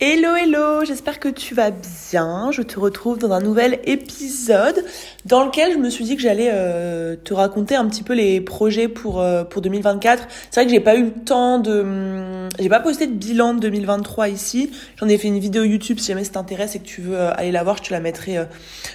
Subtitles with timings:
[0.00, 2.50] Hello hello, j'espère que tu vas bien.
[2.50, 4.84] Je te retrouve dans un nouvel épisode
[5.24, 8.40] dans lequel je me suis dit que j'allais euh, te raconter un petit peu les
[8.40, 10.26] projets pour euh, pour 2024.
[10.50, 13.54] C'est vrai que j'ai pas eu le temps de hum, j'ai pas posté de bilan
[13.54, 14.72] de 2023 ici.
[14.96, 17.32] J'en ai fait une vidéo YouTube si jamais ça t'intéresse et que tu veux euh,
[17.32, 18.36] aller la voir, je te la mettrai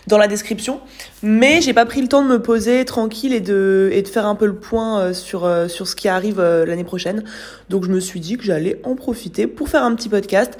[0.07, 0.81] dans la description.
[1.23, 4.25] Mais j'ai pas pris le temps de me poser tranquille et de et de faire
[4.25, 7.23] un peu le point sur sur ce qui arrive l'année prochaine.
[7.69, 10.57] Donc je me suis dit que j'allais en profiter pour faire un petit podcast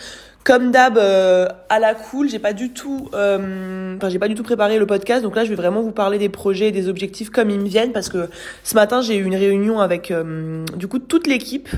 [0.49, 4.41] comme d'hab, euh, à la cool, j'ai pas du tout, euh, j'ai pas du tout
[4.41, 7.51] préparé le podcast, donc là je vais vraiment vous parler des projets, des objectifs comme
[7.51, 8.29] ils me viennent, parce que
[8.63, 11.69] ce matin j'ai eu une réunion avec euh, du coup toute l'équipe.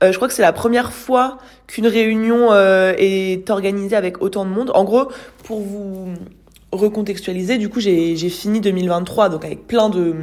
[0.00, 4.70] je crois que c'est la première fois qu'une réunion est organisée avec autant de monde.
[4.72, 5.08] En gros,
[5.42, 6.14] pour vous
[6.70, 10.14] recontextualiser, du coup j'ai fini 2023 donc avec plein de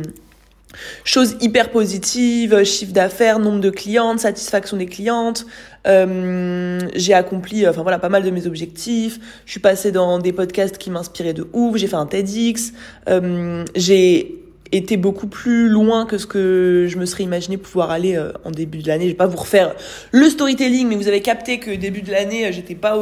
[1.04, 5.46] Choses hyper positives, chiffre d'affaires, nombre de clientes, satisfaction des clientes.
[5.88, 9.20] Euh, j'ai accompli, enfin voilà, pas mal de mes objectifs.
[9.46, 11.78] Je suis passée dans des podcasts qui m'inspiraient de ouf.
[11.78, 12.74] J'ai fait un TEDx.
[13.10, 14.36] Euh, j'ai
[14.72, 18.52] été beaucoup plus loin que ce que je me serais imaginé pouvoir aller euh, en
[18.52, 19.06] début de l'année.
[19.06, 19.74] Je vais pas vous refaire
[20.12, 22.96] le storytelling, mais vous avez capté que début de l'année, j'étais pas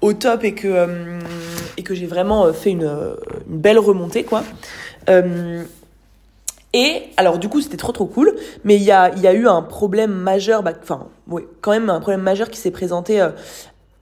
[0.00, 1.18] au, top et que
[1.90, 2.88] j'ai vraiment fait une
[3.48, 4.44] belle remontée quoi.
[6.72, 9.48] Et alors du coup c'était trop trop cool, mais il y a, y a eu
[9.48, 13.30] un problème majeur, bah, enfin oui quand même un problème majeur qui s'est présenté euh,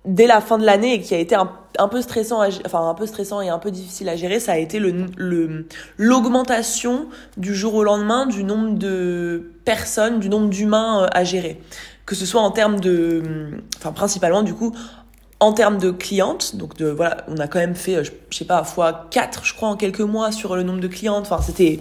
[0.05, 2.95] dès la fin de l'année et qui a été un, un, peu stressant, enfin un
[2.95, 7.07] peu stressant et un peu difficile à gérer, ça a été le l'augmentation
[7.39, 11.61] du jour au lendemain du nombre de personnes, du nombre d'humains euh, à gérer,
[12.05, 13.23] que ce soit en termes de,
[13.79, 14.75] enfin principalement du coup
[15.41, 18.65] en termes de clientes, donc de, voilà, on a quand même fait, je, sais pas,
[18.65, 21.29] fois 4, je crois, en quelques mois sur le nombre de clientes.
[21.31, 21.79] Enfin, c'était,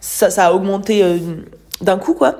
[0.00, 1.18] ça, ça a augmenté euh,
[1.80, 2.36] d'un coup, quoi.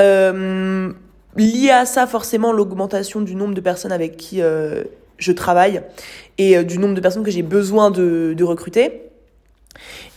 [0.00, 0.92] Euh,
[1.36, 4.82] lié à ça, forcément, l'augmentation du nombre de personnes avec qui euh,
[5.18, 5.82] je travaille
[6.38, 9.09] et euh, du nombre de personnes que j'ai besoin de, de recruter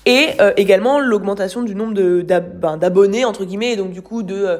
[0.05, 4.35] et euh, également l'augmentation du nombre ben, d'abonnés entre guillemets et donc du coup de
[4.35, 4.57] euh,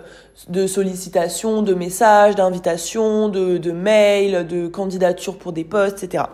[0.50, 6.26] de sollicitations de messages d'invitations de, de mails de candidatures pour des postes etc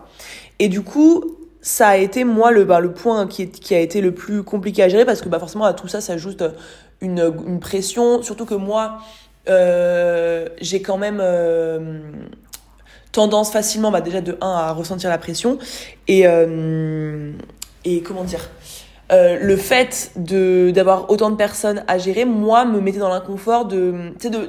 [0.58, 4.00] et du coup ça a été moi le bah, le point qui qui a été
[4.00, 6.42] le plus compliqué à gérer parce que bah forcément à tout ça s'ajoute
[7.00, 8.22] une une pression.
[8.22, 8.98] Surtout que moi
[9.48, 12.00] euh, j'ai quand même euh,
[13.12, 15.58] tendance facilement bah déjà de 1 à ressentir la pression.
[16.08, 16.24] Et
[17.84, 18.48] et comment dire
[19.12, 23.64] euh, le fait de d'avoir autant de personnes à gérer, moi, me mettait dans l'inconfort
[23.64, 24.48] de, tu sais, de,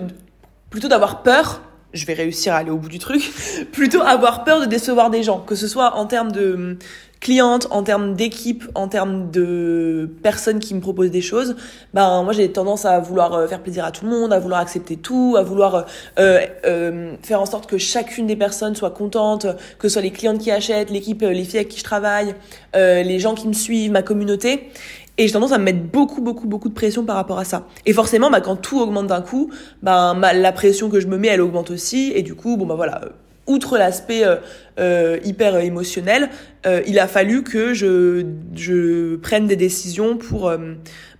[0.69, 1.61] plutôt d'avoir peur.
[1.93, 3.31] Je vais réussir à aller au bout du truc.
[3.71, 6.77] plutôt avoir peur de décevoir des gens, que ce soit en termes de
[7.21, 11.55] cliente, en termes d'équipe, en termes de personnes qui me proposent des choses,
[11.93, 14.59] ben moi j'ai tendance à vouloir euh, faire plaisir à tout le monde, à vouloir
[14.59, 15.85] accepter tout, à vouloir
[16.17, 19.45] euh, euh, faire en sorte que chacune des personnes soit contente,
[19.77, 22.33] que ce soit les clientes qui achètent, l'équipe, les filles avec qui je travaille,
[22.75, 24.69] euh, les gens qui me suivent, ma communauté.
[25.17, 27.67] Et j'ai tendance à me mettre beaucoup, beaucoup, beaucoup de pression par rapport à ça.
[27.85, 29.51] Et forcément, bah, quand tout augmente d'un coup,
[29.83, 32.11] ben, la pression que je me mets, elle augmente aussi.
[32.15, 33.01] Et du coup, bon, bah voilà,
[33.47, 34.37] outre l'aspect euh,
[34.79, 36.29] euh, hyper émotionnel,
[36.65, 40.51] euh, il a fallu que je, je prenne des décisions pour,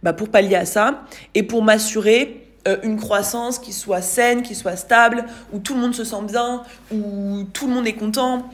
[0.03, 1.03] bah, pour pallier à ça
[1.35, 2.37] et pour m'assurer
[2.83, 6.61] une croissance qui soit saine, qui soit stable, où tout le monde se sent bien,
[6.93, 8.47] où tout le monde est content.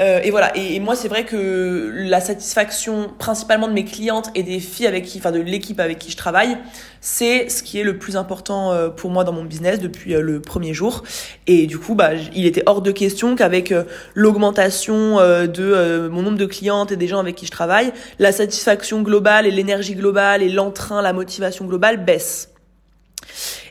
[0.00, 0.56] Euh, et voilà.
[0.56, 5.04] Et, moi, c'est vrai que la satisfaction, principalement de mes clientes et des filles avec
[5.04, 6.56] qui, enfin de l'équipe avec qui je travaille,
[7.00, 10.20] c'est ce qui est le plus important euh, pour moi dans mon business depuis euh,
[10.20, 11.02] le premier jour.
[11.46, 13.74] Et du coup, bah, il était hors de question qu'avec
[14.14, 19.02] l'augmentation de mon nombre de clientes et des gens avec qui je travaille, la satisfaction
[19.02, 22.50] globale et l'énergie globale et l'entrain, la motivation globale baisse.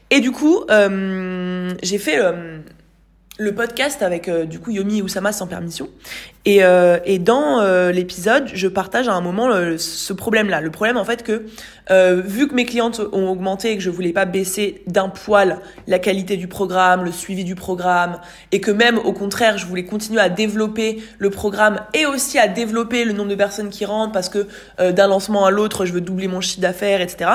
[0.10, 2.20] Et du coup, j'ai fait
[3.42, 5.90] le podcast avec euh, du coup Yomi et Oussama sans permission.
[6.46, 10.62] Et, euh, et dans euh, l'épisode, je partage à un moment ce problème-là.
[10.62, 11.46] Le problème en fait que
[11.90, 16.00] vu que mes clientes ont augmenté et que je voulais pas baisser d'un poil la
[16.00, 18.20] qualité du programme, le suivi du programme,
[18.54, 22.48] et que même au contraire, je voulais continuer à développer le programme et aussi à
[22.48, 26.02] développer le nombre de personnes qui rentrent parce que d'un lancement à l'autre, je veux
[26.02, 27.32] doubler mon chiffre d'affaires, etc.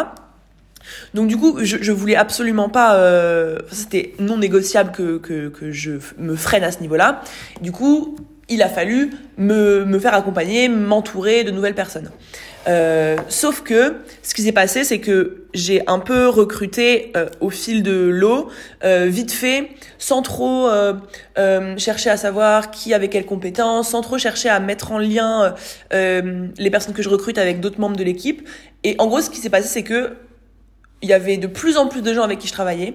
[1.15, 2.97] Donc du coup, je, voulais absolument pas.
[2.97, 7.23] Euh, C'était non négociable que, que, que je me freine à ce niveau-là.
[7.61, 8.17] Du coup,
[8.49, 12.11] il a fallu me, me faire accompagner, m'entourer de nouvelles personnes.
[12.69, 17.51] Euh, sauf que ce qui s'est passé, c'est que j'ai un peu recruté euh, au
[17.51, 18.49] fil de l'eau,
[18.85, 20.69] euh, vite fait, sans trop
[21.77, 25.55] chercher à savoir qui avait quelles compétences, sans trop chercher à mettre en lien
[25.93, 28.49] les personnes que je recrute avec d'autres membres de l'équipe.
[28.85, 30.13] Et en gros, ce qui s'est passé, c'est que
[31.03, 32.95] il y avait de plus en plus de gens avec qui je travaillais.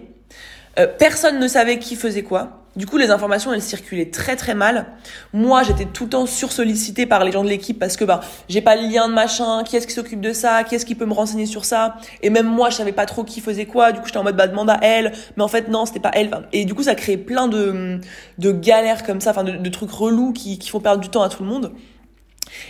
[0.79, 2.63] Euh, personne ne savait qui faisait quoi.
[2.77, 4.85] du coup, les informations, elles circulaient très très mal.
[5.33, 8.61] Moi, j'étais tout le temps sursollicitée par les gens de l'équipe parce que bah, j'ai
[8.61, 11.05] pas le lien de machin, qui est-ce qui s'occupe de ça, qui est-ce qui peut
[11.05, 11.95] me renseigner sur ça.
[12.21, 13.91] Et même moi, je savais pas trop qui faisait quoi.
[13.91, 16.11] Du coup, j'étais en mode bah demande à elle, mais en fait non, c'était pas
[16.13, 16.31] elle.
[16.53, 17.99] et du coup, ça créait plein de
[18.37, 21.23] de galères comme ça, enfin de, de, trucs relous qui qui font perdre du temps
[21.23, 21.73] à tout le monde.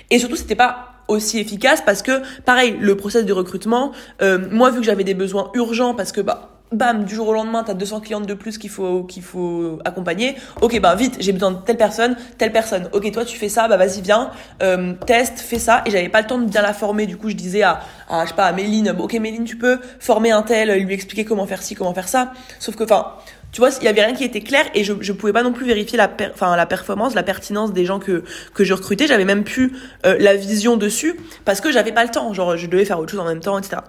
[0.09, 3.91] Et surtout, c'était pas aussi efficace parce que pareil, le process de recrutement,
[4.21, 7.33] euh, moi vu que j'avais des besoins urgents parce que bah bam, du jour au
[7.33, 10.35] lendemain, t'as 200 clientes de plus qu'il faut, qu'il faut accompagner.
[10.61, 12.89] Ok, bah vite, j'ai besoin de telle personne, telle personne.
[12.93, 14.31] Ok, toi tu fais ça, bah vas-y viens,
[14.63, 15.83] euh, teste, fais ça.
[15.85, 17.05] Et j'avais pas le temps de bien la former.
[17.07, 19.79] Du coup, je disais à, à je sais pas, à Méline, ok Méline, tu peux
[19.99, 22.31] former un tel, lui expliquer comment faire ci, comment faire ça.
[22.59, 23.07] Sauf que, enfin,
[23.51, 25.53] tu vois, il y avait rien qui était clair et je, je pouvais pas non
[25.53, 29.07] plus vérifier la, enfin la performance, la pertinence des gens que que je recrutais.
[29.07, 29.73] J'avais même plus
[30.05, 31.15] euh, la vision dessus
[31.45, 32.33] parce que j'avais pas le temps.
[32.33, 33.81] Genre, je devais faire autre chose en même temps, etc.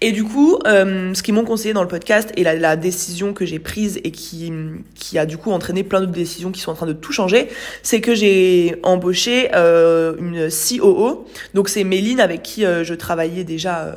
[0.00, 3.32] Et du coup, euh, ce qu'ils m'ont conseillé dans le podcast et la, la décision
[3.32, 4.52] que j'ai prise et qui,
[4.94, 7.48] qui a du coup entraîné plein d'autres décisions qui sont en train de tout changer,
[7.82, 11.26] c'est que j'ai embauché euh, une COO.
[11.54, 13.94] Donc c'est Méline avec qui euh, je travaillais déjà euh,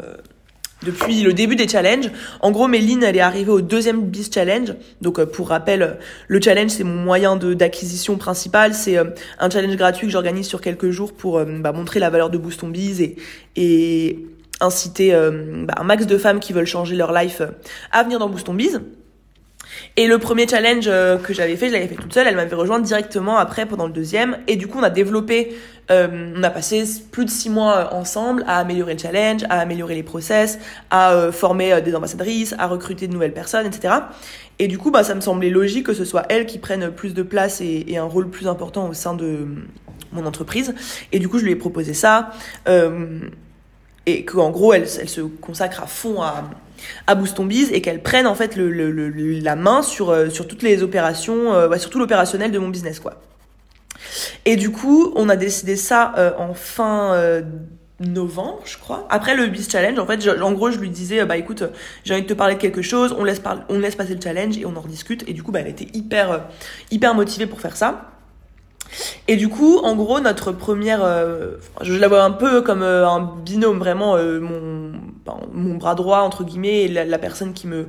[0.84, 2.12] depuis le début des challenges.
[2.42, 4.74] En gros, Méline, elle est arrivée au deuxième Biz Challenge.
[5.02, 5.98] Donc, euh, pour rappel,
[6.28, 8.74] le challenge, c'est mon moyen d'acquisition principal.
[8.74, 12.38] C'est un challenge gratuit que j'organise sur quelques jours pour bah, montrer la valeur de
[12.38, 13.16] Boost on Biz
[13.56, 14.20] et,
[14.64, 17.48] inciter euh, bah, un max de femmes qui veulent changer leur life euh,
[17.92, 18.82] à venir dans Boost on Biz.
[19.98, 22.28] Et le premier challenge euh, que j'avais fait, je l'avais fait toute seule.
[22.28, 24.38] Elle m'avait rejoint directement après pendant le deuxième.
[24.48, 25.56] Et du coup, on a développé,
[25.90, 30.04] on a passé plus de six mois ensemble à améliorer le challenge, à améliorer les
[30.04, 30.58] process,
[30.90, 33.94] à former des ambassadrices, à recruter de nouvelles personnes, etc.
[34.60, 37.14] Et du coup, bah, ça me semblait logique que ce soit elle qui prenne plus
[37.14, 39.48] de place et, un rôle plus important au sein de
[40.12, 40.74] mon entreprise.
[41.12, 42.32] Et du coup, je lui ai proposé ça.
[42.68, 43.20] Euh,
[44.06, 46.50] et qu'en gros elle se consacre à fond à,
[47.08, 49.10] à Boost Biz et qu'elle prenne en fait le, le,
[49.40, 53.00] la main sur, euh, sur toutes les opérations, euh, sur tout l'opérationnel de mon business
[53.00, 53.22] quoi.
[54.46, 57.42] Et du coup, on a décidé ça euh, en fin euh,
[58.00, 59.08] novembre, je crois.
[59.10, 61.64] Après le Biz Challenge, en fait, en gros, je lui disais, bah écoute,
[62.04, 64.58] j'ai envie de te parler de quelque chose, on laisse, on laisse passer le challenge
[64.58, 65.24] et on en rediscute.
[65.28, 66.46] Et du coup, bah, elle était hyper,
[66.92, 68.10] hyper motivée pour faire ça.
[69.28, 71.02] Et du coup, en gros, notre première,
[71.82, 74.83] je la vois un peu comme un binôme, vraiment mon,
[75.54, 77.88] mon bras droit entre guillemets, et la, personne qui me,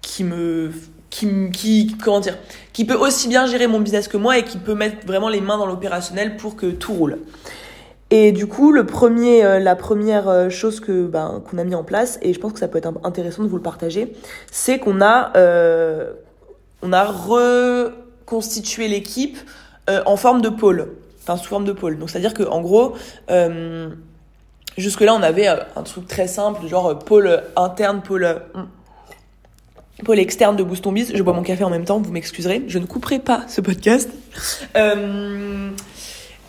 [0.00, 0.72] qui me,
[1.10, 2.36] qui, qui, comment dire,
[2.72, 5.40] qui peut aussi bien gérer mon business que moi et qui peut mettre vraiment les
[5.40, 7.18] mains dans l'opérationnel pour que tout roule.
[8.10, 12.20] Et du coup, le premier, la première chose que ben, qu'on a mis en place,
[12.22, 14.12] et je pense que ça peut être intéressant de vous le partager,
[14.50, 15.32] c'est qu'on a,
[16.82, 19.38] on a reconstitué l'équipe
[19.88, 20.88] euh, en forme de pôle,
[21.22, 21.96] enfin sous forme de pôle.
[21.98, 22.94] Donc c'est-à-dire que en gros,
[24.78, 28.42] euh, jusque là on avait euh, un truc très simple, genre pôle interne, pôle
[30.04, 31.12] pôle externe de Boost Biz.
[31.14, 34.10] Je bois mon café en même temps, vous m'excuserez, je ne couperai pas ce podcast.
[34.76, 35.70] Euh,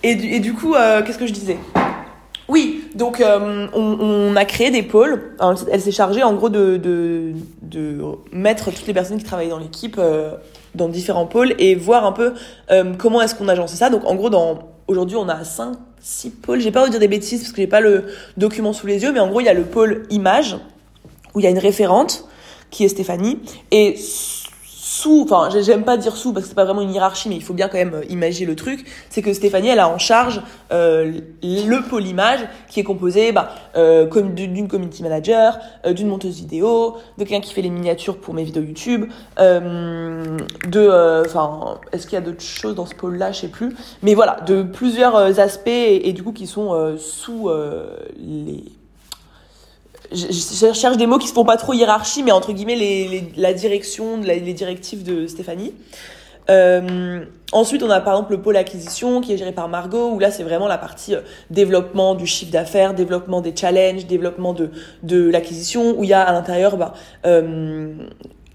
[0.03, 1.57] et, du, et, du, coup, euh, qu'est-ce que je disais?
[2.50, 5.35] Oui, donc euh, on, on, a créé des pôles.
[5.69, 8.00] elle s'est chargée en gros de, de, de,
[8.31, 10.00] mettre toutes les personnes qui travaillaient dans l'équipe
[10.75, 12.33] dans différents pôles et voir un peu
[12.71, 13.89] euh, comment est-ce qu'on agence ça.
[13.89, 14.30] Donc en gros,
[14.88, 15.73] aujourd'hui, on a 5
[16.07, 16.62] 6 pôles.
[16.62, 18.06] J'ai pas de dire des bêtises parce que j'ai pas le
[18.38, 20.57] document sous les yeux, mais en gros, il y a le pôle image
[21.36, 22.24] où il y a une référente
[22.71, 23.39] qui est Stéphanie
[23.71, 23.95] et
[24.87, 27.43] sous, enfin j'aime pas dire sous parce que c'est pas vraiment une hiérarchie, mais il
[27.43, 30.41] faut bien quand même euh, imaginer le truc, c'est que Stéphanie elle a en charge
[30.71, 32.39] euh, le pôle image
[32.69, 37.53] qui est composé bah, euh, d'une community manager, euh, d'une monteuse vidéo, de quelqu'un qui
[37.53, 42.75] fait les miniatures pour mes vidéos YouTube, de, enfin est-ce qu'il y a d'autres choses
[42.75, 46.31] dans ce pôle-là, je sais plus, mais voilà, de plusieurs aspects et, et du coup
[46.31, 47.49] qui sont sous
[48.17, 48.63] les
[50.11, 53.54] je, cherche des mots qui se font pas trop hiérarchie, mais entre guillemets les, la
[53.54, 55.73] direction, les directives de Stéphanie.
[56.49, 60.19] Euh, ensuite, on a par exemple le pôle acquisition qui est géré par Margot, où
[60.19, 64.69] là c'est vraiment la partie euh, développement du chiffre d'affaires, développement des challenges, développement de,
[65.04, 66.94] de l'acquisition, où il y a à l'intérieur bah,
[67.26, 67.94] euh,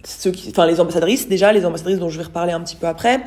[0.04, 3.21] ceux qui, les ambassadrices déjà, les ambassadrices dont je vais reparler un petit peu après.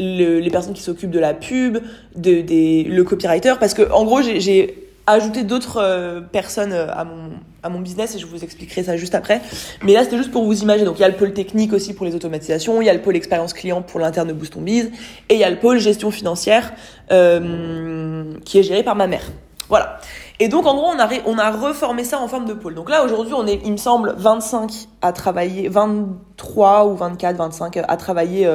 [0.00, 1.78] Le, les personnes qui s'occupent de la pub,
[2.14, 7.04] de, des, le copywriter, parce que en gros j'ai ajouter d'autres euh, personnes euh, à
[7.04, 9.40] mon à mon business et je vous expliquerai ça juste après.
[9.82, 10.86] Mais là, c'était juste pour vous imaginer.
[10.86, 13.02] Donc, il y a le pôle technique aussi pour les automatisations, il y a le
[13.02, 14.92] pôle expérience client pour l'interne de Boost on Biz,
[15.28, 16.72] et il y a le pôle gestion financière
[17.10, 19.24] euh, qui est géré par ma mère.
[19.68, 19.98] Voilà.
[20.38, 22.76] Et donc, en gros, on a, on a reformé ça en forme de pôle.
[22.76, 24.70] Donc là, aujourd'hui, on est, il me semble, 25
[25.02, 28.48] à travailler, 23 ou 24, 25 à travailler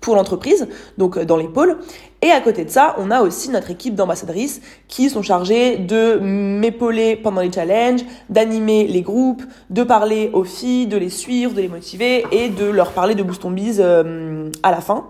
[0.00, 0.68] pour l'entreprise,
[0.98, 1.78] donc dans les pôles.
[2.26, 6.18] Et à côté de ça, on a aussi notre équipe d'ambassadrices qui sont chargées de
[6.20, 11.60] m'épauler pendant les challenges, d'animer les groupes, de parler aux filles, de les suivre, de
[11.60, 15.06] les motiver et de leur parler de Boost on Biz à la fin.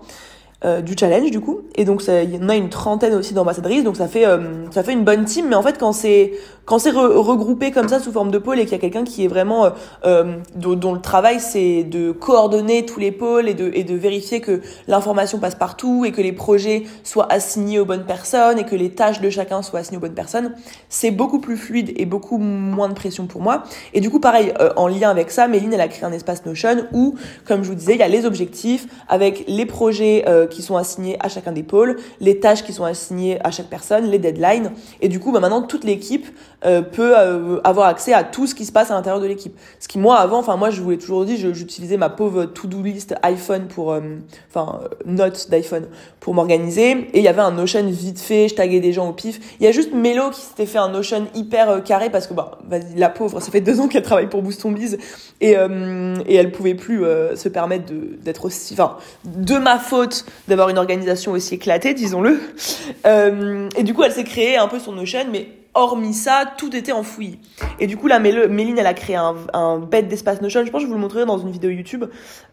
[0.65, 3.83] Euh, du challenge du coup et donc il y en a une trentaine aussi d'ambassadrices
[3.83, 6.33] donc ça fait euh, ça fait une bonne team mais en fait quand c'est
[6.67, 9.23] quand c'est regroupé comme ça sous forme de pôle et qu'il y a quelqu'un qui
[9.23, 9.69] est vraiment euh,
[10.05, 14.41] euh dont, le travail c'est de coordonner tous les pôles et de et de vérifier
[14.41, 18.75] que l'information passe partout et que les projets soient assignés aux bonnes personnes et que
[18.75, 20.53] les tâches de chacun soient assignées aux bonnes personnes
[20.89, 24.53] c'est beaucoup plus fluide et beaucoup moins de pression pour moi et du coup pareil
[24.75, 27.75] en lien avec ça Méline elle a créé un espace Notion où comme je vous
[27.75, 31.63] disais il y a les objectifs avec les projets qui sont assignés à chacun des
[31.63, 34.71] pôles, les tâches qui sont assignées à chaque personne, les deadlines.
[35.01, 36.27] Et du coup, bah, maintenant, toute l'équipe
[36.65, 39.55] euh, peut euh, avoir accès à tout ce qui se passe à l'intérieur de l'équipe.
[39.79, 42.81] Ce qui, moi, avant, enfin, moi, je vous l'ai toujours dit, j'utilisais ma pauvre to-do
[42.81, 44.01] list iPhone pour, euh,
[44.49, 45.87] enfin, notes d'iPhone
[46.19, 46.91] pour m'organiser.
[47.13, 49.39] Et il y avait un Notion vite fait, je taguais des gens au pif.
[49.59, 52.59] Il y a juste Mélo qui s'était fait un Notion hyper carré parce que, bah,
[52.95, 54.97] la pauvre, ça fait deux ans qu'elle travaille pour Boost Biz
[55.41, 57.03] et, et elle pouvait plus
[57.35, 57.85] se permettre
[58.23, 62.39] d'être aussi, enfin, de ma faute d'avoir une organisation aussi éclatée, disons-le.
[63.05, 66.75] Euh, et du coup, elle s'est créée un peu son Notion, mais hormis ça, tout
[66.75, 67.39] était enfoui.
[67.79, 70.65] Et du coup, là, Méline, elle a créé un, un bête d'espace Notion.
[70.65, 72.05] Je pense que je vous le montrerai dans une vidéo YouTube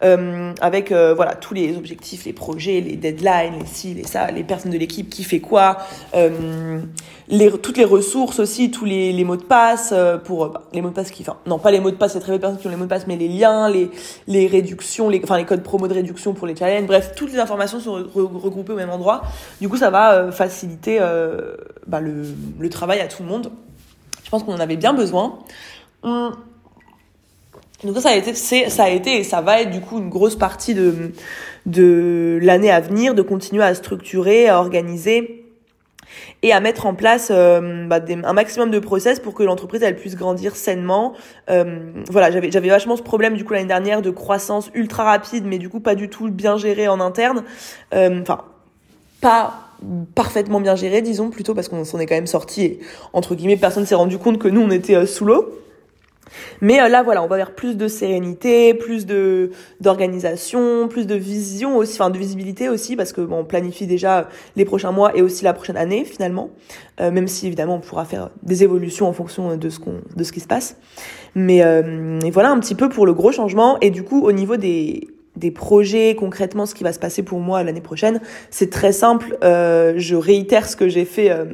[0.03, 4.29] euh, avec euh, voilà tous les objectifs, les projets, les deadlines, les ci, les ça,
[4.31, 5.77] les personnes de l'équipe qui fait quoi,
[6.15, 6.79] euh,
[7.27, 10.81] les, toutes les ressources aussi, tous les, les mots de passe euh, pour bah, les
[10.81, 12.41] mots de passe qui, enfin non pas les mots de passe, c'est très peu de
[12.41, 13.89] personnes qui ont les mots de passe, mais les liens, les
[14.27, 16.85] les réductions, les enfin les codes promo de réduction pour les challenges.
[16.85, 19.23] Bref, toutes les informations sont regroupées au même endroit.
[19.59, 20.99] Du coup, ça va faciliter
[21.87, 22.23] bah, le,
[22.59, 23.51] le travail à tout le monde.
[24.23, 25.39] Je pense qu'on en avait bien besoin.
[26.03, 30.35] Donc ça, a été, ça a été et ça va être du coup une grosse
[30.35, 31.11] partie de,
[31.65, 35.45] de l'année à venir, de continuer à structurer, à organiser
[36.41, 39.95] et à mettre en place euh, bah, un maximum de process pour que l'entreprise elle
[39.95, 41.13] puisse grandir sainement.
[41.49, 45.45] Euh, voilà, j'avais j'avais vachement ce problème du coup l'année dernière de croissance ultra rapide,
[45.45, 47.43] mais du coup pas du tout bien géré en interne.
[47.93, 48.43] Euh, enfin,
[49.21, 49.64] pas
[50.15, 52.79] parfaitement bien géré, disons, plutôt parce qu'on s'en est quand même sorti et,
[53.13, 55.61] entre guillemets, personne s'est rendu compte que nous, on était euh, sous l'eau.
[56.61, 61.15] Mais euh, là, voilà, on va vers plus de sérénité, plus de d'organisation, plus de
[61.15, 65.15] vision aussi, enfin de visibilité aussi, parce que bon, on planifie déjà les prochains mois
[65.15, 66.49] et aussi la prochaine année finalement,
[66.99, 70.23] euh, même si évidemment on pourra faire des évolutions en fonction de ce qu'on, de
[70.23, 70.77] ce qui se passe.
[71.35, 73.77] Mais et voilà un petit peu pour le gros changement.
[73.81, 77.39] Et du coup, au niveau des des projets, concrètement ce qui va se passer pour
[77.39, 79.37] moi l'année prochaine, c'est très simple.
[79.43, 81.45] Euh, je réitère ce que j'ai fait euh,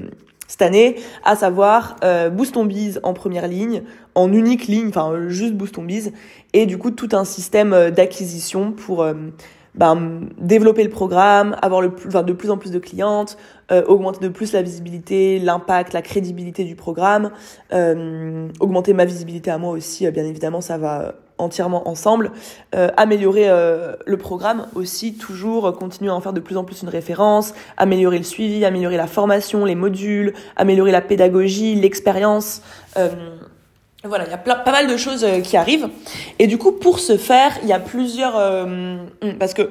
[0.48, 3.84] cette année, à savoir euh, Boost on Biz en première ligne,
[4.16, 6.12] en unique ligne, enfin juste Boost on Biz,
[6.54, 9.06] et du coup tout un système euh, d'acquisition pour
[9.74, 13.38] ben, développer le programme, avoir le plus, enfin, de plus en plus de clientes,
[13.88, 17.32] augmenter de plus la visibilité, l'impact, la crédibilité du programme,
[18.60, 22.32] augmenter ma visibilité à moi aussi, bien évidemment ça va entièrement ensemble,
[22.76, 26.82] euh, améliorer euh, le programme aussi, toujours continuer à en faire de plus en plus
[26.82, 32.62] une référence, améliorer le suivi, améliorer la formation, les modules, améliorer la pédagogie, l'expérience.
[32.98, 33.10] Euh,
[34.04, 35.90] voilà, il y a pas mal de choses qui arrivent.
[36.40, 38.36] Et du coup, pour ce faire, il y a plusieurs...
[38.66, 39.08] Hmm,
[39.40, 39.70] parce que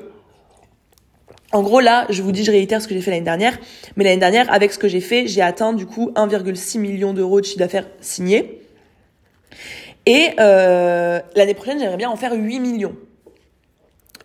[1.52, 3.58] en gros, là, je vous dis, je réitère ce que j'ai fait l'année dernière.
[3.96, 7.40] Mais l'année dernière, avec ce que j'ai fait, j'ai atteint du coup 1,6 million d'euros
[7.40, 8.60] de chiffre d'affaires signé.
[10.11, 12.97] Et euh, l'année prochaine, j'aimerais bien en faire 8 millions.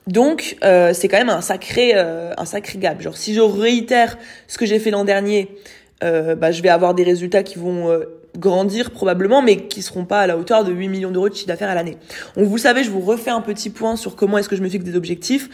[0.08, 3.00] Donc euh, c'est quand même un sacré euh, un sacré gap.
[3.01, 5.51] Genre si je réitère ce que j'ai fait l'an dernier,
[6.01, 8.00] bah, je vais avoir des résultats qui vont
[8.36, 11.48] grandir probablement, mais qui seront pas à la hauteur de 8 millions d'euros de chiffre
[11.48, 11.98] d'affaires à l'année.
[12.36, 14.70] Donc vous savez, je vous refais un petit point sur comment est-ce que je me
[14.70, 15.50] fixe des objectifs.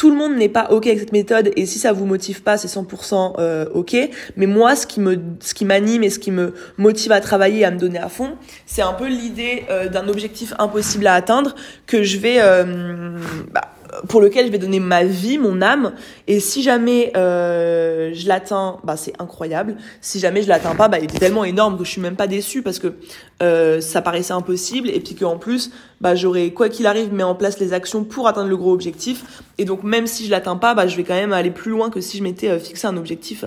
[0.00, 2.56] Tout le monde n'est pas ok avec cette méthode et si ça vous motive pas,
[2.56, 3.94] c'est 100% euh, ok.
[4.34, 7.60] Mais moi, ce qui me, ce qui m'anime et ce qui me motive à travailler
[7.60, 8.30] et à me donner à fond,
[8.64, 11.54] c'est un peu l'idée euh, d'un objectif impossible à atteindre
[11.86, 13.18] que je vais euh,
[13.52, 13.60] bah,
[14.08, 15.92] pour lequel je vais donner ma vie, mon âme.
[16.26, 19.76] Et si jamais euh, je l'atteins, bah c'est incroyable.
[20.00, 22.26] Si jamais je l'atteins pas, bah il est tellement énorme que je suis même pas
[22.26, 22.94] déçue parce que
[23.42, 27.34] euh, ça paraissait impossible et puis qu'en plus, bah j'aurais quoi qu'il arrive mis en
[27.34, 29.42] place les actions pour atteindre le gros objectif.
[29.58, 31.90] Et donc même si je l'atteins pas, bah je vais quand même aller plus loin
[31.90, 33.44] que si je m'étais euh, fixé un objectif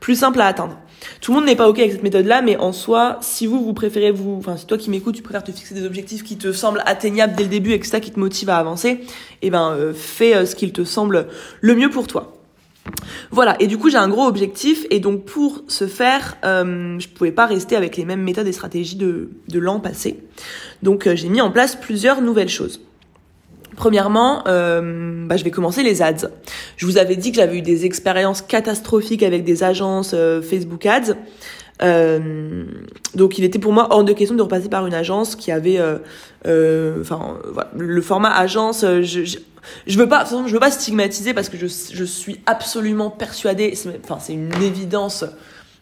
[0.00, 0.76] plus simple à atteindre.
[1.20, 3.72] Tout le monde n'est pas ok avec cette méthode-là, mais en soi, si vous, vous
[3.72, 6.52] préférez vous, enfin, si toi qui m'écoutes, tu préfères te fixer des objectifs qui te
[6.52, 9.00] semblent atteignables dès le début et que ça qui te motive à avancer,
[9.42, 11.28] eh ben, euh, fais euh, ce qu'il te semble
[11.60, 12.36] le mieux pour toi.
[13.30, 17.08] Voilà, et du coup j'ai un gros objectif, et donc pour ce faire, euh, je
[17.08, 20.22] pouvais pas rester avec les mêmes méthodes et stratégies de, l'an passé.
[20.82, 22.80] Donc euh, j'ai mis en place plusieurs nouvelles choses.
[23.76, 26.28] Premièrement, euh, bah, je vais commencer les ads.
[26.76, 30.86] Je vous avais dit que j'avais eu des expériences catastrophiques avec des agences euh, Facebook
[30.86, 31.14] Ads.
[31.82, 32.64] Euh,
[33.14, 35.78] donc il était pour moi hors de question de repasser par une agence qui avait,
[36.46, 38.80] euh, enfin voilà, le format agence.
[38.80, 39.38] Je, je,
[39.86, 44.18] je, veux pas, je veux pas stigmatiser parce que je, je suis absolument persuadée, enfin
[44.18, 45.26] c'est une évidence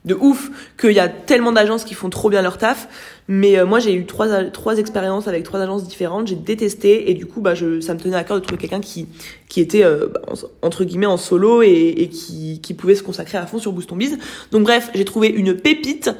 [0.04, 2.88] de ouf qu'il y a tellement d'agences qui font trop bien leur taf.
[3.26, 6.26] Mais euh, moi, j'ai eu trois, trois expériences avec trois agences différentes.
[6.26, 8.80] J'ai détesté et du coup, bah, je, ça me tenait à cœur de trouver quelqu'un
[8.80, 9.08] qui,
[9.48, 10.20] qui était euh, bah,
[10.60, 13.92] entre guillemets en solo et, et qui, qui pouvait se consacrer à fond sur Boost
[13.94, 14.18] Biz.
[14.52, 16.10] Donc bref, j'ai trouvé une pépite.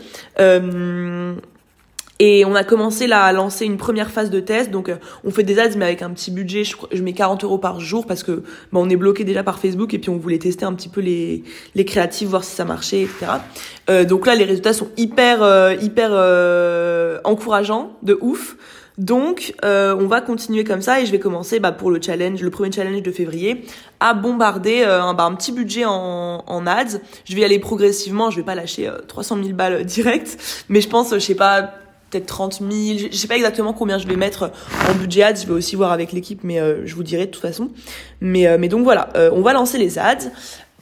[0.41, 1.35] Euh,
[2.21, 4.71] et on a commencé là à lancer une première phase de test.
[4.71, 6.65] Donc euh, on fait des ads mais avec un petit budget.
[6.65, 8.43] Je, je mets 40 euros par jour parce que
[8.73, 11.01] bah, on est bloqué déjà par Facebook et puis on voulait tester un petit peu
[11.01, 11.43] les,
[11.75, 13.27] les créatifs, voir si ça marchait, etc.
[13.91, 18.57] Euh, donc là les résultats sont hyper euh, hyper euh, encourageants, de ouf.
[18.97, 22.41] Donc, euh, on va continuer comme ça et je vais commencer bah, pour le challenge,
[22.41, 23.65] le premier challenge de février,
[23.99, 27.01] à bombarder un, bah, un, petit budget en, en, ads.
[27.25, 30.89] Je vais y aller progressivement, je vais pas lâcher 300 000 balles direct, mais je
[30.89, 31.75] pense, je sais pas,
[32.11, 33.09] peut-être 30 000.
[33.11, 34.51] Je sais pas exactement combien je vais mettre
[34.89, 35.37] en budget ads.
[35.37, 37.71] Je vais aussi voir avec l'équipe, mais euh, je vous dirai de toute façon.
[38.21, 40.31] Mais, euh, mais donc voilà, euh, on va lancer les ads.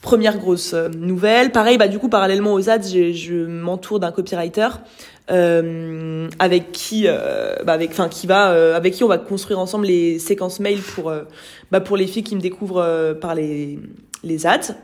[0.01, 1.53] Première grosse nouvelle.
[1.53, 4.69] Pareil, bah du coup, parallèlement aux ads, je m'entoure d'un copywriter
[5.29, 10.59] avec qui, bah avec, enfin qui va, avec qui on va construire ensemble les séquences
[10.59, 11.13] mail pour,
[11.71, 13.79] bah pour les filles qui me découvrent par les
[14.25, 14.75] les ads.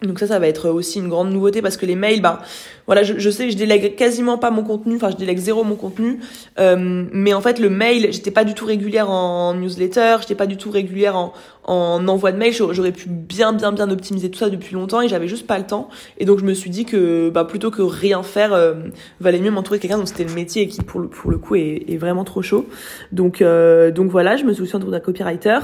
[0.00, 2.40] Donc ça, ça va être aussi une grande nouveauté parce que les mails, bah
[2.86, 5.74] voilà, je, je sais, je délègue quasiment pas mon contenu, enfin je délègue zéro mon
[5.74, 6.20] contenu,
[6.60, 10.46] euh, mais en fait le mail, j'étais pas du tout régulière en newsletter, j'étais pas
[10.46, 11.32] du tout régulière en,
[11.64, 15.08] en envoi de mail, j'aurais pu bien bien bien optimiser tout ça depuis longtemps et
[15.08, 15.88] j'avais juste pas le temps,
[16.18, 18.74] et donc je me suis dit que bah plutôt que rien faire, euh,
[19.18, 21.86] valait mieux m'entourer quelqu'un dont c'était le métier qui pour le pour le coup est,
[21.88, 22.66] est vraiment trop chaud.
[23.10, 25.58] Donc euh, donc voilà, je me suis aussi entourée d'un copywriter.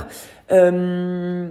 [0.51, 1.51] Euh,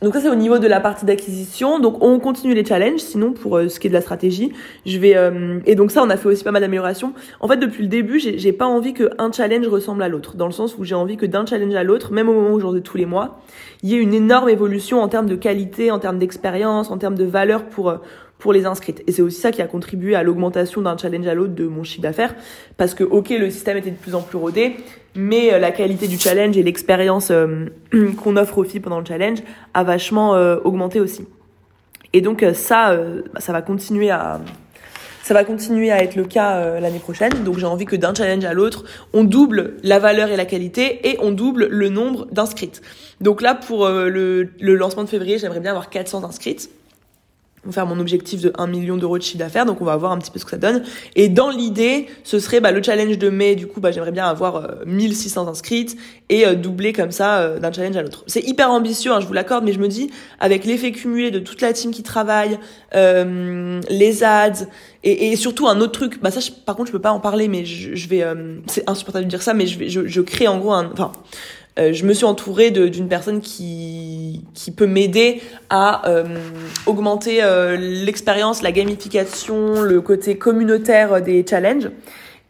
[0.00, 1.80] donc ça c'est au niveau de la partie d'acquisition.
[1.80, 3.00] Donc on continue les challenges.
[3.00, 4.52] Sinon pour euh, ce qui est de la stratégie,
[4.86, 7.12] je vais euh, et donc ça on a fait aussi pas mal d'améliorations.
[7.40, 10.52] En fait depuis le début j'ai pas envie qu'un challenge ressemble à l'autre, dans le
[10.52, 12.80] sens où j'ai envie que d'un challenge à l'autre, même au moment où j'en ai
[12.80, 13.40] tous les mois,
[13.82, 17.16] il y ait une énorme évolution en termes de qualité, en termes d'expérience, en termes
[17.16, 17.96] de valeur pour euh,
[18.38, 19.02] pour les inscrites.
[19.06, 21.82] Et c'est aussi ça qui a contribué à l'augmentation d'un challenge à l'autre de mon
[21.82, 22.34] chiffre d'affaires.
[22.76, 24.76] Parce que, ok, le système était de plus en plus rodé,
[25.18, 27.66] mais euh, la qualité du challenge et l'expérience euh,
[28.22, 29.40] qu'on offre aux filles pendant le challenge
[29.74, 31.26] a vachement euh, augmenté aussi.
[32.12, 32.96] Et donc ça,
[33.34, 34.40] bah, ça va continuer à...
[35.22, 37.30] Ça va continuer à être le cas l'année prochaine.
[37.44, 41.06] Donc j'ai envie que d'un challenge à l'autre, on double la valeur et la qualité
[41.06, 42.80] et on double le nombre d'inscrites.
[43.20, 46.70] Donc là, pour le, le lancement de février, j'aimerais bien avoir 400 inscrites
[47.72, 50.18] faire mon objectif de 1 million d'euros de chiffre d'affaires, donc on va voir un
[50.18, 50.82] petit peu ce que ça donne.
[51.16, 54.26] Et dans l'idée, ce serait bah, le challenge de mai, du coup, bah, j'aimerais bien
[54.26, 55.96] avoir 1600 euh, inscrites
[56.28, 58.24] et euh, doubler comme ça euh, d'un challenge à l'autre.
[58.26, 61.38] C'est hyper ambitieux, hein, je vous l'accorde, mais je me dis, avec l'effet cumulé de
[61.38, 62.58] toute la team qui travaille,
[62.94, 64.66] les ads,
[65.04, 67.48] et, et, surtout un autre truc, bah ça, par contre, je peux pas en parler,
[67.48, 68.24] mais je, je vais,
[68.66, 71.12] c'est insupportable de dire ça, mais je, vais, je, je crée en gros un, enfin,
[71.78, 76.24] euh, je me suis entourée d'une personne qui, qui peut m'aider à euh,
[76.86, 81.90] augmenter euh, l'expérience, la gamification, le côté communautaire des challenges.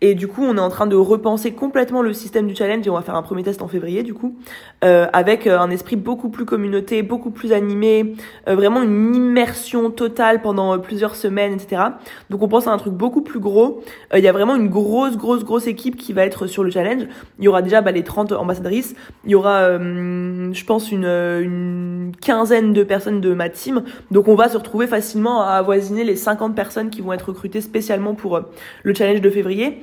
[0.00, 2.90] Et du coup, on est en train de repenser complètement le système du challenge et
[2.90, 4.36] on va faire un premier test en février du coup,
[4.84, 8.14] euh, avec euh, un esprit beaucoup plus communauté, beaucoup plus animé,
[8.48, 11.82] euh, vraiment une immersion totale pendant plusieurs semaines, etc.
[12.30, 13.82] Donc on pense à un truc beaucoup plus gros.
[14.14, 17.02] Il y a vraiment une grosse, grosse, grosse équipe qui va être sur le challenge.
[17.40, 22.12] Il y aura déjà bah, les 30 ambassadrices, il y aura, je pense, une, une
[22.20, 23.82] quinzaine de personnes de ma team.
[24.12, 27.60] Donc on va se retrouver facilement à avoisiner les 50 personnes qui vont être recrutées
[27.60, 28.40] spécialement pour
[28.84, 29.82] le challenge de février.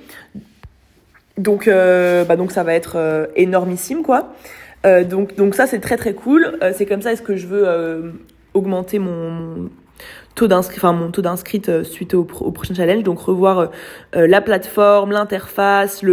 [1.38, 4.34] Donc, euh, bah donc ça va être euh, énormissime, quoi.
[4.86, 6.58] Euh, donc, donc ça, c'est très très cool.
[6.74, 8.14] c'est comme ça, est-ce que je veux
[8.54, 9.70] augmenter mon,
[10.36, 13.04] taux d'inscrit, enfin mon taux d'inscrite suite au, prochain challenge.
[13.04, 13.72] Donc revoir
[14.14, 16.04] la plateforme, l'interface,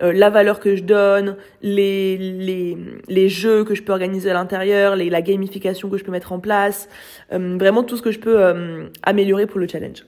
[0.00, 2.76] la valeur que je donne, les, les
[3.08, 6.40] les jeux que je peux organiser à l'intérieur, la gamification que je peux mettre en
[6.40, 6.88] place,
[7.30, 10.04] vraiment tout ce que je peux améliorer pour le challenge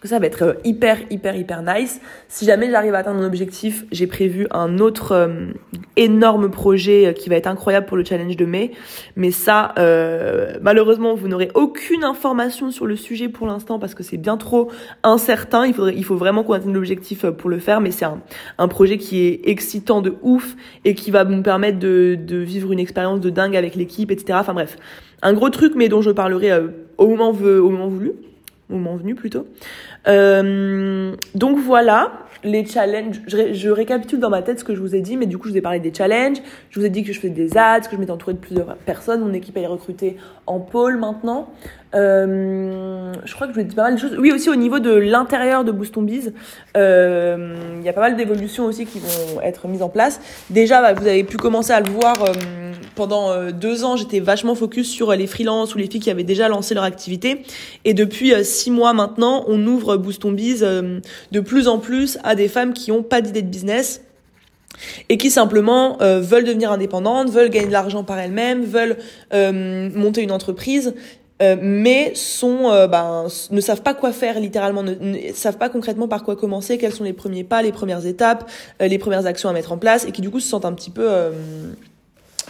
[0.00, 2.00] que ça va être euh, hyper hyper hyper nice.
[2.28, 5.52] Si jamais j'arrive à atteindre mon objectif, j'ai prévu un autre euh,
[5.96, 8.72] énorme projet euh, qui va être incroyable pour le challenge de mai.
[9.16, 14.02] Mais ça, euh, malheureusement, vous n'aurez aucune information sur le sujet pour l'instant parce que
[14.02, 14.70] c'est bien trop
[15.02, 15.66] incertain.
[15.66, 17.80] Il faudrait, il faut vraiment qu'on atteigne l'objectif pour le faire.
[17.82, 18.20] Mais c'est un,
[18.56, 22.72] un projet qui est excitant de ouf et qui va nous permettre de, de vivre
[22.72, 24.38] une expérience de dingue avec l'équipe, etc.
[24.40, 24.76] Enfin bref,
[25.20, 26.52] un gros truc, mais dont je parlerai
[26.96, 28.12] au moment, au moment voulu,
[28.70, 29.46] moment venu plutôt.
[30.08, 32.12] Euh, donc voilà.
[32.42, 35.36] les challenges, je, récapitule dans ma tête ce que je vous ai dit, mais du
[35.36, 36.38] coup, je vous ai parlé des challenges.
[36.70, 38.76] Je vous ai dit que je faisais des ads, que je m'étais entourée de plusieurs
[38.76, 39.20] personnes.
[39.20, 41.50] Mon équipe, elle est recrutée en pôle maintenant.
[41.94, 44.16] Euh, je crois que je vous ai dit pas mal de choses.
[44.18, 46.32] Oui, aussi au niveau de l'intérieur de Boost Biz,
[46.76, 50.20] euh, il y a pas mal d'évolutions aussi qui vont être mises en place.
[50.50, 52.16] Déjà, bah, vous avez pu commencer à le voir
[52.94, 53.96] pendant euh, deux ans.
[53.96, 57.42] J'étais vachement focus sur les freelances ou les filles qui avaient déjà lancé leur activité.
[57.84, 62.48] Et depuis six mois maintenant, on ouvre Boost Biz de plus en plus à des
[62.48, 64.02] femmes qui ont pas d'idée de business
[65.08, 68.96] et qui simplement veulent devenir indépendantes, veulent gagner de l'argent par elles-mêmes, veulent
[69.32, 70.94] monter une entreprise
[71.40, 74.92] euh, mais sont, euh, ben, ne savent pas quoi faire littéralement, ne,
[75.32, 78.50] savent pas concrètement par quoi commencer, quels sont les premiers pas, les premières étapes,
[78.82, 80.74] euh, les premières actions à mettre en place, et qui du coup se sentent un
[80.74, 81.08] petit peu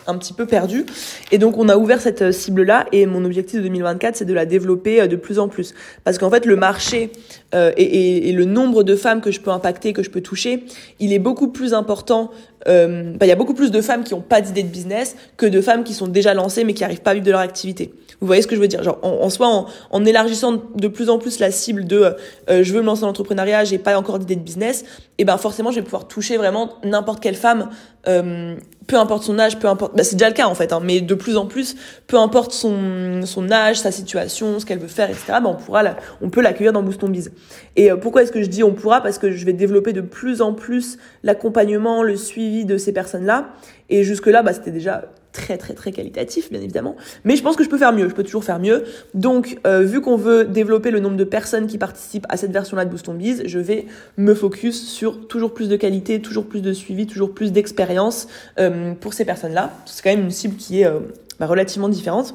[0.07, 0.87] un petit peu perdus.
[1.33, 4.35] Et donc on a ouvert cette cible là et mon objectif de 2024 c'est de
[4.35, 7.11] la développer de plus en plus parce qu'en fait le marché
[7.53, 10.65] et, et, et, le nombre de femmes que je peux impacter, que je peux toucher,
[11.01, 12.31] il est beaucoup plus important.
[12.69, 15.17] Euh, bah, il y a beaucoup plus de femmes qui n'ont pas d'idée de business
[15.37, 17.41] que de femmes qui sont déjà lancées mais qui n'arrivent pas à vivre de leur
[17.41, 17.95] activité.
[18.21, 18.83] Vous voyez ce que je veux dire?
[18.83, 22.15] Genre, en, en soi, en, en, élargissant de plus en plus la cible de
[22.51, 24.85] euh, je veux me lancer dans l'entrepreneuriat, j'ai pas encore d'idée de business,
[25.17, 27.71] et ben forcément, je vais pouvoir toucher vraiment n'importe quelle femme,
[28.09, 29.97] euh, peu importe son âge, peu importe.
[29.97, 32.53] Bah, c'est déjà le cas en fait, hein, mais de plus en plus, peu importe
[32.53, 35.25] son son âge, sa situation, ce qu'elle veut faire, etc.
[35.43, 37.33] Ben on pourra, la, on peut l'accueillir dans Boost Biz.
[37.77, 39.03] Et euh, pourquoi est-ce que je dis on pourra?
[39.03, 43.51] Parce que je vais développer de plus en plus l'accompagnement, le suivi de ces personnes-là.
[43.89, 46.97] Et jusque là, bah, c'était déjà très très très qualitatif bien évidemment.
[47.25, 48.09] Mais je pense que je peux faire mieux.
[48.09, 48.85] Je peux toujours faire mieux.
[49.15, 52.77] Donc euh, vu qu'on veut développer le nombre de personnes qui participent à cette version
[52.77, 53.87] là de Boost on je vais
[54.17, 58.95] me focus sur toujours plus de qualité toujours plus de suivi toujours plus d'expérience euh,
[58.95, 61.01] pour ces personnes là c'est quand même une cible qui est euh,
[61.39, 62.35] bah, relativement différente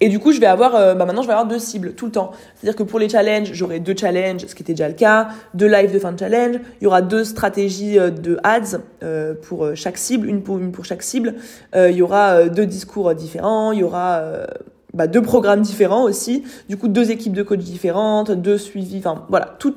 [0.00, 2.06] et du coup, je vais avoir, euh, bah maintenant, je vais avoir deux cibles tout
[2.06, 2.32] le temps.
[2.56, 5.68] C'est-à-dire que pour les challenges, j'aurai deux challenges, ce qui était déjà le cas, deux
[5.68, 6.56] lives de fin de challenge.
[6.80, 10.72] Il y aura deux stratégies euh, de ads euh, pour chaque cible, une pour une
[10.72, 11.34] pour chaque cible.
[11.74, 13.72] il y aura deux discours différents.
[13.72, 14.22] Il y aura
[14.94, 16.44] bah, deux programmes différents aussi.
[16.68, 18.98] Du coup, deux équipes de coachs différentes, deux suivis.
[18.98, 19.74] Enfin, voilà, tout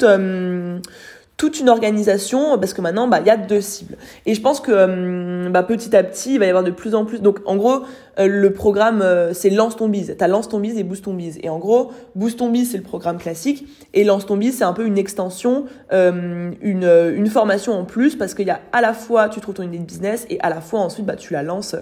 [1.38, 4.61] toute une organisation parce que maintenant bah il y a deux cibles et je pense
[4.61, 7.57] que bah, petit à petit il va y avoir de plus en plus donc en
[7.57, 7.81] gros
[8.17, 10.15] le programme, euh, c'est Lance ton bise.
[10.17, 11.38] T'as Lance ton bise et Boost ton bise.
[11.43, 13.67] Et en gros, Boost ton bise, c'est le programme classique.
[13.93, 18.15] Et Lance ton bise, c'est un peu une extension, euh, une, une formation en plus
[18.15, 20.49] parce qu'il y a à la fois, tu trouves ton idée de business et à
[20.49, 21.75] la fois ensuite, bah, tu la lances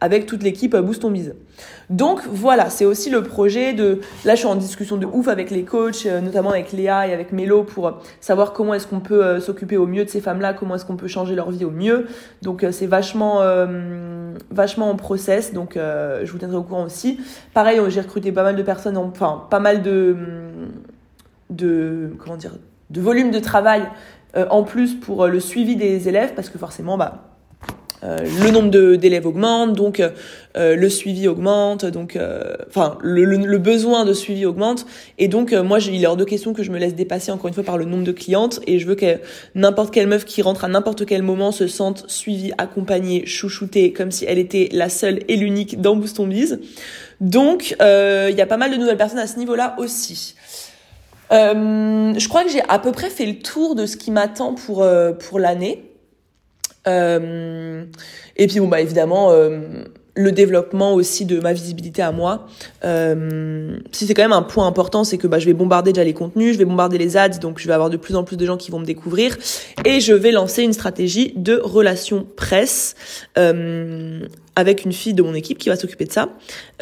[0.00, 1.34] avec toute l'équipe Boost ton bise.
[1.90, 4.00] Donc voilà, c'est aussi le projet de.
[4.24, 7.32] Là, je suis en discussion de ouf avec les coachs, notamment avec Léa et avec
[7.32, 10.84] Mélo pour savoir comment est-ce qu'on peut s'occuper au mieux de ces femmes-là, comment est-ce
[10.84, 12.06] qu'on peut changer leur vie au mieux.
[12.42, 13.40] Donc c'est vachement,
[14.50, 15.52] vachement en process.
[15.52, 17.20] Donc euh, je vous tiendrai au courant aussi.
[17.54, 20.16] Pareil, j'ai recruté pas mal de personnes, enfin pas mal de,
[22.18, 22.52] comment dire,
[22.90, 23.82] de volume de travail
[24.36, 27.29] euh, en plus pour euh, le suivi des élèves parce que forcément, bah euh,
[28.02, 30.00] le nombre d'élèves augmente, donc
[30.56, 34.86] euh, le suivi augmente, donc euh, enfin le, le, besoin de suivi augmente,
[35.18, 37.54] et donc moi il est hors de question que je me laisse dépasser encore une
[37.54, 39.18] fois par le nombre de clientes, et je veux que
[39.54, 44.10] n'importe quelle meuf qui rentre à n'importe quel moment se sente suivie, accompagnée, chouchoutée, comme
[44.10, 46.58] si elle était la seule et l'unique dans Booston Biz.
[47.20, 50.34] Donc il y a pas mal de nouvelles personnes à ce niveau-là aussi.
[51.32, 54.54] Euh, je crois que j'ai à peu près fait le tour de ce qui m'attend
[54.54, 54.84] pour
[55.20, 55.89] pour l'année.
[56.86, 57.84] Euh,
[58.36, 59.60] et puis bon bah évidemment euh,
[60.14, 62.46] le développement aussi de ma visibilité à moi.
[62.84, 66.04] Euh, si c'est quand même un point important, c'est que bah, je vais bombarder déjà
[66.04, 68.36] les contenus, je vais bombarder les ads, donc je vais avoir de plus en plus
[68.36, 69.36] de gens qui vont me découvrir,
[69.84, 72.96] et je vais lancer une stratégie de relations presse
[74.56, 76.30] avec une fille de mon équipe qui va s'occuper de ça,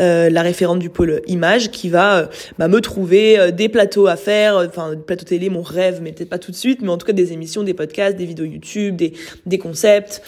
[0.01, 2.27] euh, la référente du pôle image, qui va euh,
[2.59, 6.13] bah, me trouver euh, des plateaux à faire, enfin des plateaux télé, mon rêve, mais
[6.13, 8.47] peut-être pas tout de suite, mais en tout cas des émissions, des podcasts, des vidéos
[8.47, 9.13] YouTube, des,
[9.47, 10.23] des concepts,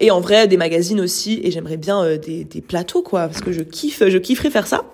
[0.00, 3.52] et en vrai des magazines aussi, et j'aimerais bien des, des plateaux quoi, parce que
[3.52, 4.84] je kiffe, je kifferais faire ça.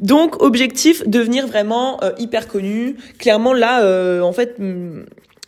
[0.00, 2.96] Donc objectif devenir vraiment hyper connu.
[3.18, 4.56] Clairement là, en fait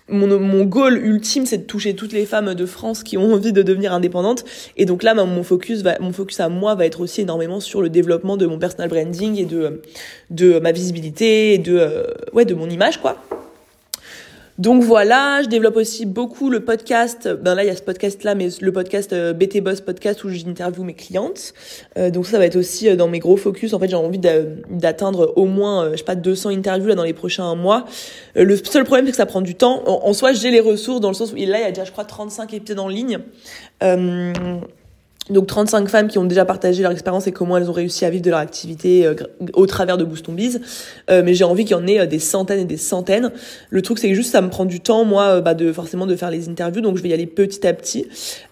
[0.09, 3.53] mon, mon goal ultime, c'est de toucher toutes les femmes de France qui ont envie
[3.53, 4.45] de devenir indépendantes.
[4.77, 7.83] Et donc là, mon focus, va, mon focus à moi va être aussi énormément sur
[7.83, 9.83] le développement de mon personal branding et de,
[10.31, 13.17] de ma visibilité et de, euh, ouais, de mon image, quoi.
[14.59, 17.29] Donc voilà, je développe aussi beaucoup le podcast.
[17.29, 20.31] Ben là, il y a ce podcast-là, mais le podcast euh, BT Boss Podcast où
[20.31, 21.53] j'interviewe mes clientes.
[21.99, 23.75] Euh, donc ça va être aussi euh, dans mes gros focus.
[23.75, 27.13] En fait, j'ai envie d'atteindre au moins, je sais pas, 200 interviews là dans les
[27.13, 27.85] prochains mois.
[28.35, 29.83] le seul problème, c'est que ça prend du temps.
[29.87, 31.93] En, soi, j'ai les ressources dans le sens où là, il y a déjà, je
[31.93, 33.19] crois, 35 épisodes en ligne.
[35.31, 38.11] Donc 35 femmes qui ont déjà partagé leur expérience et comment elles ont réussi à
[38.11, 39.15] vivre de leur activité euh,
[39.55, 40.61] au travers de Boost on Biz.
[41.11, 43.33] Euh, mais j'ai envie qu'il y en ait euh, des centaines et des centaines.
[43.71, 46.17] Le truc c'est que juste ça me prend du temps moi bah, de forcément de
[46.17, 48.07] faire les interviews donc je vais y aller petit à petit.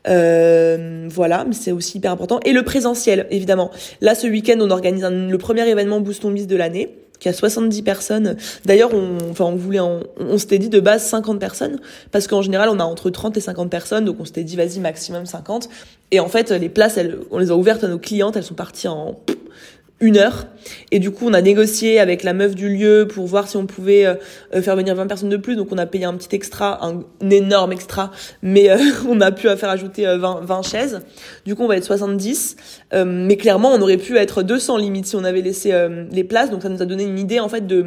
[0.05, 2.41] voilà, mais c'est aussi hyper important.
[2.45, 3.71] Et le présentiel évidemment.
[4.01, 7.33] Là ce week-end on organise le premier événement Boost on Biz de l'année qui a
[7.33, 8.37] 70 personnes.
[8.67, 11.81] D'ailleurs, on, enfin, on voulait, on s'était dit de base 50 personnes,
[12.13, 14.79] parce qu'en général, on a entre 30 et 50 personnes, donc on s'était dit, vas-y,
[14.79, 15.71] maximum 50.
[16.11, 18.53] Et en fait, les places, elles, on les a ouvertes à nos clientes, elles sont
[18.53, 19.19] parties en
[20.05, 20.47] une heure.
[20.91, 23.67] Et du coup, on a négocié avec la meuf du lieu pour voir si on
[23.67, 24.15] pouvait euh,
[24.55, 25.57] euh, faire venir 20 personnes de plus.
[25.57, 28.11] Donc, on a payé un petit extra, un, énorme extra,
[28.43, 28.77] mais euh,
[29.09, 31.01] on a pu faire ajouter 20, 20 chaises.
[31.47, 32.57] Du coup, on va être 70.
[33.07, 35.73] mais clairement, on aurait pu être 200 limite si on avait laissé
[36.11, 36.51] les places.
[36.51, 37.85] Donc, ça nous a donné une idée en fait de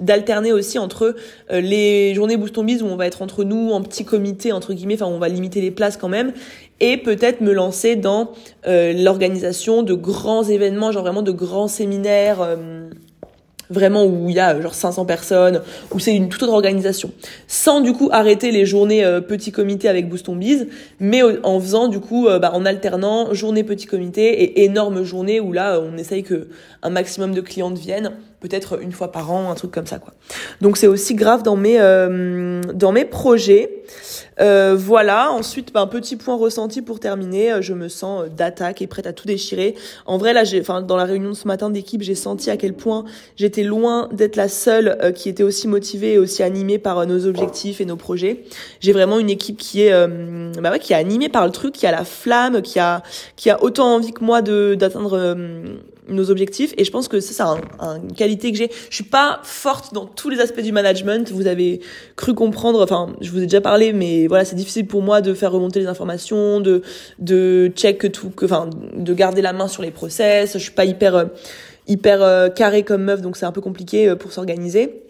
[0.00, 1.14] d'alterner aussi entre
[1.50, 5.06] les journées Boost où on va être entre nous en petit comité entre guillemets, enfin
[5.06, 6.32] on va limiter les places quand même,
[6.80, 8.32] et peut-être me lancer dans
[8.66, 12.88] euh, l'organisation de grands événements, genre vraiment de grands séminaires, euh,
[13.70, 17.10] vraiment où il y a genre 500 personnes, où c'est une toute autre organisation,
[17.46, 20.66] sans du coup arrêter les journées euh, petit comité avec Booston Biz,
[21.00, 25.52] mais en faisant du coup, bah, en alternant journée petit comité et énorme journée où
[25.52, 26.48] là on essaye que
[26.82, 28.12] un maximum de clientes viennent,
[28.48, 30.12] peut-être une fois par an, un truc comme ça quoi.
[30.60, 31.78] Donc c'est aussi grave dans mes
[32.74, 33.84] dans mes projets.
[34.40, 38.28] Euh, voilà, ensuite, ben, un petit point ressenti pour terminer, euh, je me sens euh,
[38.28, 39.74] d'attaque et prête à tout déchirer.
[40.06, 42.56] En vrai, là, j'ai, enfin, dans la réunion de ce matin d'équipe, j'ai senti à
[42.56, 43.04] quel point
[43.36, 47.80] j'étais loin d'être la seule qui était aussi motivée et aussi animée par nos objectifs
[47.80, 48.44] et nos projets.
[48.80, 49.92] J'ai vraiment une équipe qui est,
[50.60, 53.02] bah ouais, qui est animée par le truc, qui a la flamme, qui a,
[53.36, 55.36] qui a autant envie que moi de d'atteindre
[56.08, 57.42] nos objectifs et je pense que ça c'est
[57.82, 58.70] un, une qualité que j'ai.
[58.90, 61.30] Je suis pas forte dans tous les aspects du management.
[61.30, 61.80] Vous avez
[62.16, 65.34] cru comprendre enfin je vous ai déjà parlé mais voilà c'est difficile pour moi de
[65.34, 66.82] faire remonter les informations de
[67.18, 70.54] de check tout que enfin de garder la main sur les process.
[70.54, 71.24] Je suis pas hyper euh,
[71.86, 75.04] hyper euh, carré comme meuf donc c'est un peu compliqué euh, pour s'organiser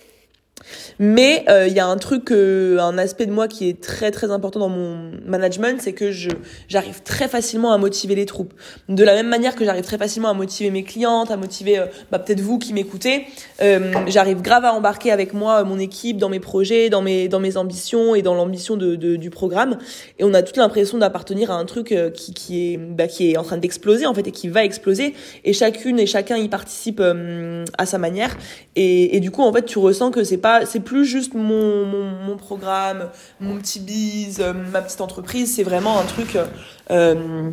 [0.99, 4.11] mais euh, il y a un truc, euh, un aspect de moi qui est très
[4.11, 6.31] très important dans mon management, c'est que je
[6.69, 8.55] j'arrive très facilement à motiver les troupes.
[8.89, 11.87] De la même manière que j'arrive très facilement à motiver mes clientes, à motiver euh,
[12.11, 13.27] bah, peut-être vous qui m'écoutez,
[14.07, 17.57] j'arrive grave à embarquer avec moi mon équipe dans mes projets, dans mes dans mes
[17.57, 19.79] ambitions et dans l'ambition de, de, du programme.
[20.19, 23.37] Et on a toute l'impression d'appartenir à un truc qui qui est bah, qui est
[23.37, 25.15] en train d'exploser en fait et qui va exploser.
[25.45, 27.03] Et chacune et chacun y participe
[27.79, 28.37] à sa manière.
[28.77, 33.09] Et, et du coup en fait tu ressens que c'est c'est plus juste mon, programme,
[33.41, 35.55] mon petit bise, euh, ma petite entreprise.
[35.55, 36.39] C'est vraiment un truc
[36.91, 37.51] euh,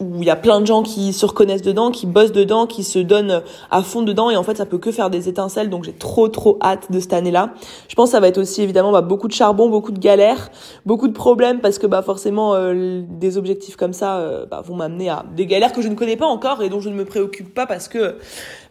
[0.00, 2.84] où il y a plein de gens qui se reconnaissent dedans, qui bossent dedans, qui
[2.84, 4.30] se donnent à fond dedans.
[4.30, 5.70] Et en fait, ça peut que faire des étincelles.
[5.70, 7.54] Donc, j'ai trop, trop hâte de cette année-là.
[7.88, 10.50] Je pense que ça va être aussi évidemment bah, beaucoup de charbon, beaucoup de galères,
[10.86, 15.08] beaucoup de problèmes parce que bah forcément euh, des objectifs comme ça bah, vont m'amener
[15.08, 17.52] à des galères que je ne connais pas encore et dont je ne me préoccupe
[17.52, 18.16] pas parce que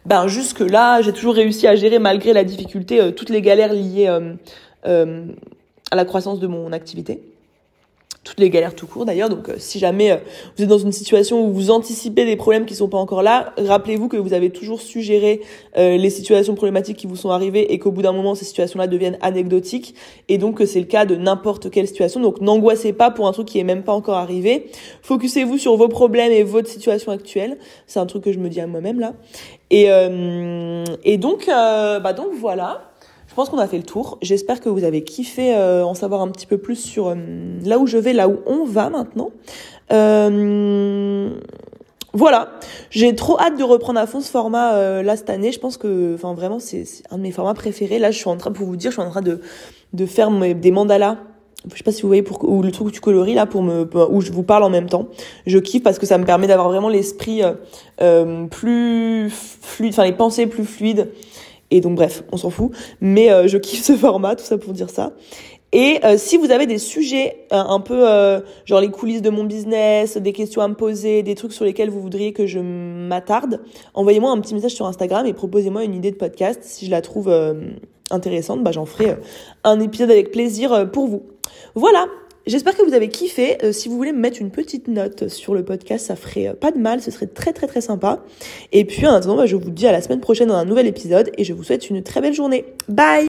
[0.08, 3.72] ben jusque là j'ai toujours réussi à gérer malgré la difficulté euh, toutes les galères
[3.72, 4.34] liées euh,
[4.86, 5.26] euh,
[5.90, 7.20] à la croissance de mon activité
[8.28, 9.28] toutes les galères tout court d'ailleurs.
[9.28, 10.22] Donc si jamais
[10.56, 13.52] vous êtes dans une situation où vous anticipez des problèmes qui sont pas encore là
[13.58, 15.40] rappelez-vous que vous avez toujours su gérer
[15.76, 18.86] les situations problématiques qui vous sont arrivées et qu'au bout d'un moment ces situations là
[18.86, 19.94] deviennent anecdotiques.
[20.28, 22.20] Et donc que c'est le cas de n'importe quelle situation.
[22.20, 24.70] Donc n'angoissez pas pour un truc qui est même pas encore arrivé.
[25.02, 27.58] Focussez-vous sur vos problèmes et votre situation actuelle.
[27.86, 29.14] C'est un truc que je me dis à moi-même là.
[29.70, 32.87] Et, euh, et donc, euh, bah donc voilà.
[33.38, 34.18] Je pense qu'on a fait le tour.
[34.20, 37.14] J'espère que vous avez kiffé euh, en savoir un petit peu plus sur
[37.64, 39.30] là où je vais, là où on va maintenant.
[42.12, 42.48] voilà,
[42.90, 45.52] j'ai trop hâte de reprendre à fond ce format là cette année.
[45.52, 48.00] Je pense que, enfin vraiment, c'est un de mes formats préférés.
[48.00, 50.72] Là, je suis en train, pour vous dire, je suis en train de faire des
[50.72, 51.18] mandalas
[51.72, 53.88] je sais pas si vous voyez ou le truc où tu coloris là pour me
[54.10, 55.08] où je vous parle en même temps
[55.46, 57.54] je kiffe parce que ça me permet d'avoir vraiment l'esprit euh,
[58.00, 61.08] euh plus fluide enfin les pensées plus fluides
[61.70, 64.72] et donc bref on s'en fout mais euh, je kiffe ce format tout ça pour
[64.72, 65.12] dire ça
[65.72, 68.06] et euh, si vous avez des sujets un peu
[68.64, 71.90] genre les coulisses de mon business, des questions à me poser, des trucs sur lesquels
[71.90, 73.60] vous voudriez que je m'attarde,
[73.92, 76.60] envoyez-moi un petit message sur Instagram et proposez-moi une idée de podcast.
[76.62, 77.30] Si je la trouve
[78.10, 79.16] intéressante, bah, j'en ferai
[79.62, 81.24] un épisode avec plaisir pour vous.
[81.74, 82.06] Voilà,
[82.48, 83.58] J'espère que vous avez kiffé.
[83.62, 86.54] Euh, si vous voulez me mettre une petite note sur le podcast, ça ferait euh,
[86.54, 88.24] pas de mal, ce serait très très très sympa.
[88.72, 90.86] Et puis en attendant, bah, je vous dis à la semaine prochaine dans un nouvel
[90.86, 92.64] épisode et je vous souhaite une très belle journée.
[92.88, 93.26] Bye